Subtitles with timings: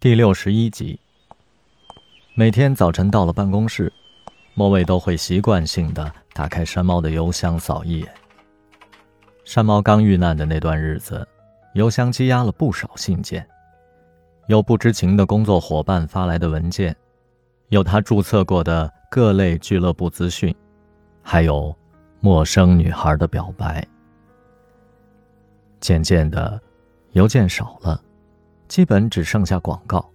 [0.00, 0.96] 第六十一集。
[2.36, 3.92] 每天早晨到了办公室，
[4.54, 8.08] 莫卫都会习惯性的打开山猫的邮箱扫一眼。
[9.44, 11.26] 山猫刚遇难的那段日子，
[11.74, 13.44] 邮箱积压了不少信件，
[14.46, 16.94] 有不知情的工作伙伴发来的文件，
[17.70, 20.54] 有他注册过的各类俱乐部资讯，
[21.24, 21.74] 还有
[22.20, 23.84] 陌生女孩的表白。
[25.80, 26.62] 渐渐的，
[27.14, 28.00] 邮件少了。
[28.68, 30.08] 基本只剩下广告，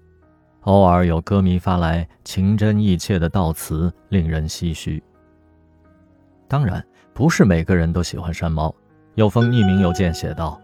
[0.62, 5.04] 偶尔有歌迷发来情真意切的悼词，令人唏嘘。
[6.48, 8.74] 当然，不是每个人都喜欢山猫。
[9.16, 10.60] 有封匿名邮件写道：“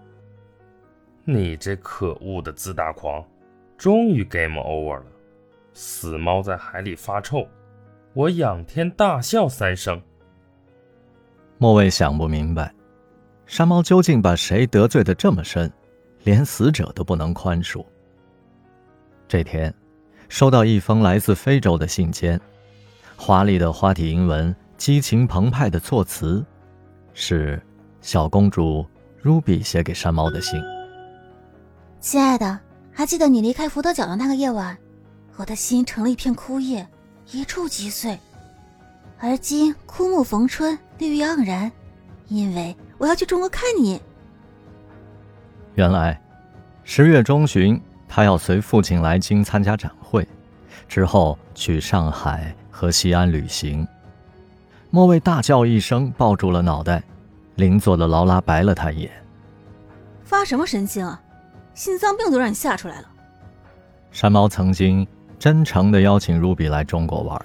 [1.24, 3.24] 你这可恶的自大狂，
[3.78, 5.06] 终于 game over 了！
[5.74, 7.48] 死猫在海里发臭，
[8.14, 10.02] 我仰天大笑三声。”
[11.60, 12.74] 莫卫想不明白，
[13.46, 15.72] 山猫究竟把谁得罪的这么深？
[16.24, 17.86] 连死者都不能宽恕。
[19.28, 19.74] 这天，
[20.28, 22.40] 收到一封来自非洲的信笺，
[23.16, 26.44] 华丽的花体英文，激情澎湃的措辞，
[27.14, 27.62] 是
[28.02, 28.86] 小公主
[29.24, 30.60] Ruby 写给山猫的信。
[32.00, 32.60] 亲爱的，
[32.92, 34.78] 还记得你离开福德角的那个夜晚，
[35.36, 36.88] 我的心成了一片枯叶，
[37.32, 38.18] 一触即碎。
[39.20, 41.72] 而今枯木逢春，绿意盎然，
[42.30, 44.02] 因为我要去中国看你。
[45.76, 46.20] 原来，
[46.84, 50.28] 十月中旬，他要随父亲来京参加展会，
[50.88, 53.88] 之后去上海和西安旅行。
[54.90, 57.04] 莫卫大叫一声，抱住了脑袋。
[57.56, 59.12] 邻座的劳拉白了他一眼
[60.24, 61.22] ：“发什么神经啊？
[61.74, 63.08] 心脏病都让你吓出来了。”
[64.12, 65.06] 山猫曾经
[65.38, 67.40] 真诚地邀请 Ruby 来中国玩，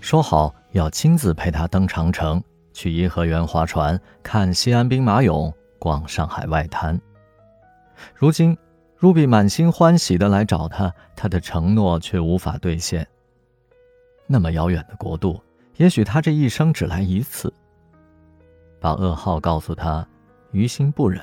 [0.00, 7.00] 说好要亲自陪他登长城，去颐和园划船，看西安兵马俑，逛上海外滩。
[8.14, 8.56] 如今
[9.00, 13.06] ，Ruby 满心欢喜的来找他，他的承诺却无法兑现。
[14.26, 15.40] 那么遥远的国度，
[15.76, 17.52] 也许他这一生只来一次。
[18.80, 20.06] 把噩耗告诉他，
[20.52, 21.20] 于心不忍；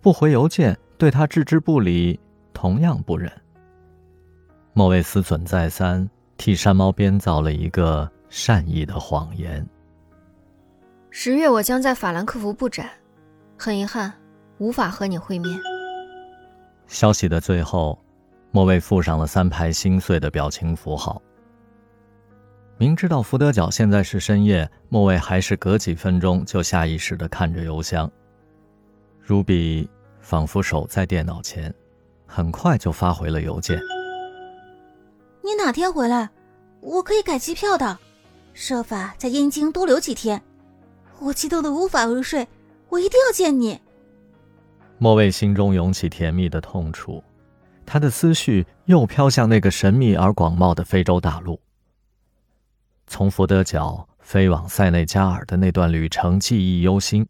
[0.00, 2.18] 不回邮件，对他置之不理，
[2.52, 3.30] 同样不忍。
[4.72, 9.64] 莫卫思忖再三，替山猫编造了一个善意的谎言。
[11.10, 12.88] 十月我将在法兰克福布展，
[13.58, 14.12] 很遗憾，
[14.58, 15.69] 无法和你会面。
[16.90, 17.96] 消息的最后，
[18.50, 21.22] 莫卫附上了三排心碎的表情符号。
[22.78, 28.10] 明知道福德角现在是深夜，莫卫还是隔几分钟就下意识地看着邮箱。
[29.24, 29.88] Ruby
[30.20, 31.72] 仿佛守在电脑前，
[32.26, 33.78] 很快就发回了邮件
[35.42, 36.28] ：“你哪天回来？
[36.80, 37.96] 我可以改机票的，
[38.52, 40.42] 设法在燕京多留几天。
[41.20, 42.48] 我激动的无法入睡，
[42.88, 43.80] 我一定要见你。”
[45.02, 47.24] 莫畏心中涌起甜蜜的痛楚，
[47.86, 51.58] 他的思绪又飘向那个神秘而广袤的非洲大陆。
[53.06, 57.26] 从福德角飞往塞内加尔的那段旅程记忆犹新，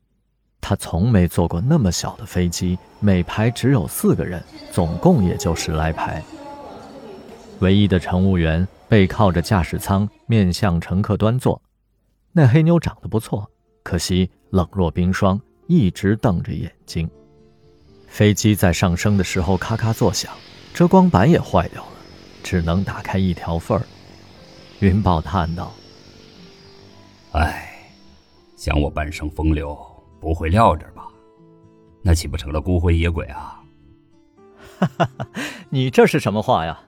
[0.61, 4.43] 他从没坐过那么小的飞机，每排只有四个人，
[4.73, 6.21] 总共也就十来排。
[7.61, 11.63] 唯一的乘务员背靠着驾驶舱，面向乘客端坐。
[12.33, 13.49] 那黑妞长得不错，
[13.85, 17.09] 可惜冷若冰霜，一直瞪着眼睛。
[18.11, 20.31] 飞机在上升的时候咔咔作响，
[20.75, 21.93] 遮光板也坏掉了，
[22.43, 23.87] 只能打开一条缝儿。
[24.81, 25.73] 云豹叹道
[27.33, 27.89] ：“哎，
[28.57, 29.79] 想我半生风流，
[30.21, 31.07] 不会撂这儿吧？
[32.03, 33.63] 那岂不成了孤魂野鬼啊？”
[34.81, 35.27] 哈哈哈，
[35.71, 36.79] 你这是什么话呀？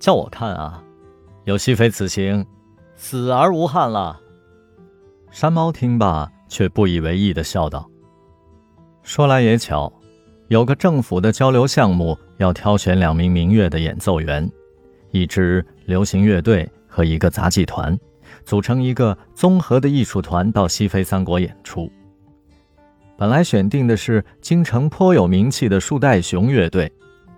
[0.00, 0.82] 叫我看啊，
[1.44, 2.44] 有西非此行，
[2.96, 4.20] 死而无憾了。
[5.30, 7.88] 山猫听罢，却不以为意的笑道
[9.04, 9.92] ：“说来也巧。”
[10.50, 14.50] 有个政府的交流项目，要挑选两名民乐的演奏员，
[15.12, 17.96] 一支流行乐队和一个杂技团，
[18.44, 21.88] 组成一个综合的艺术团到西非三国演出。
[23.16, 26.90] 本来选定的是京城颇有名气的树袋熊乐队，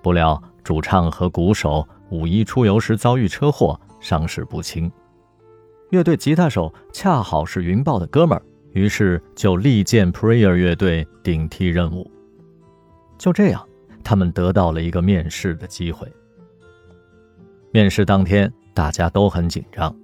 [0.02, 4.90] 不料主唱和鼓手五一出游时遭遇车祸，伤势不轻。
[5.90, 8.42] 乐队吉他手恰好是云豹的哥们儿，
[8.72, 12.10] 于是就力荐 Prayer 乐队顶替任务。
[13.22, 13.64] 就这样，
[14.02, 16.10] 他们得到了一个面试的机会。
[17.70, 19.94] 面试当天，大家都很紧张。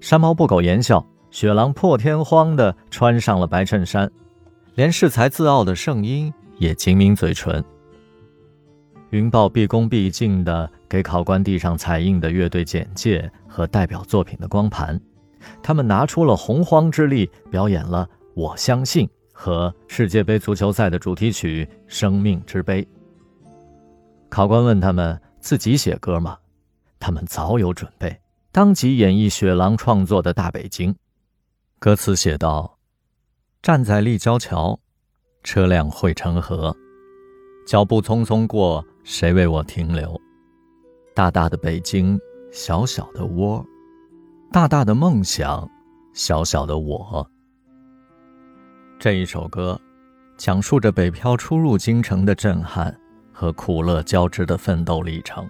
[0.00, 4.08] 山猫不苟言笑，雪狼破天荒地穿上了白衬衫，
[4.76, 7.64] 连恃才自傲的圣婴也紧抿嘴唇。
[9.10, 15.00] 云豹毕恭毕敬地给考官递上彩印的乐队简介和代表作品的光盘，
[15.60, 19.04] 他们拿出了洪荒之力，表演了《我相信》。
[19.40, 22.82] 和世界杯足球赛的主题曲《生命之杯》。
[24.28, 26.36] 考官问他们自己写歌吗？
[26.98, 28.20] 他们早有准备，
[28.50, 30.92] 当即演绎雪狼创作的《大北京》。
[31.78, 32.76] 歌词写道
[33.62, 34.76] ：“站在立交桥，
[35.44, 36.76] 车辆汇成河，
[37.64, 40.20] 脚步匆匆过，谁为我停留？
[41.14, 42.18] 大大的北京，
[42.50, 43.64] 小小的窝，
[44.50, 45.70] 大大的梦想，
[46.12, 47.24] 小小的我。”
[49.00, 49.80] 这一首歌，
[50.36, 52.92] 讲述着北漂初入京城的震撼
[53.32, 55.48] 和苦乐交织的奋斗历程。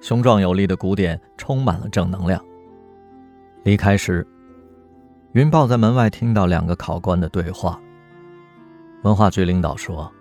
[0.00, 2.44] 雄壮有力的鼓点充满了正能量。
[3.62, 4.26] 离开时，
[5.30, 7.80] 云豹在门外听到两个考官的对话。
[9.04, 10.12] 文化局领导说：“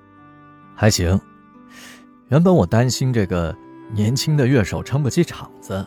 [0.77, 1.19] 还行。
[2.27, 3.55] 原本我担心这个
[3.91, 5.83] 年轻的乐手撑不起场子。”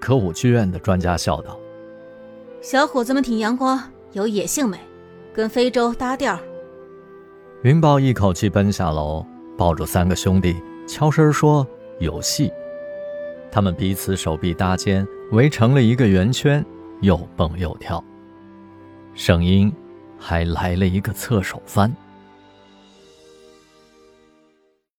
[0.00, 1.56] 歌舞剧院的专家笑道
[2.60, 3.80] ：“小伙子们挺阳光，
[4.12, 4.76] 有野性美，
[5.34, 6.38] 跟非洲搭调。”
[7.62, 9.26] 云豹一口气奔下楼，
[9.58, 11.66] 抱住三个兄弟，悄声说
[12.00, 12.50] ：“有戏。”
[13.50, 16.64] 他们彼此手臂搭肩，围成了一个圆圈，
[17.00, 18.02] 又蹦又跳。
[19.14, 19.72] 声音
[20.18, 21.94] 还来了一个侧手翻。